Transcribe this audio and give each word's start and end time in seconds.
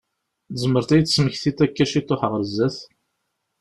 Tzemreḍ 0.53 0.85
ad 0.85 0.91
yi-d-tesmektiḍ 0.99 1.57
akka 1.65 1.85
ciṭuḥ 1.91 2.21
ɣer 2.31 2.41
zzat? 2.49 2.77